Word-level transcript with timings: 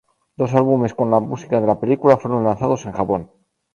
Dos 0.35 0.55
álbumes 0.55 0.95
con 0.95 1.11
la 1.11 1.19
música 1.19 1.61
de 1.61 1.67
la 1.67 1.79
película 1.79 2.17
fueron 2.17 2.43
lanzados 2.43 2.87
en 2.87 2.93
Japón. 2.93 3.29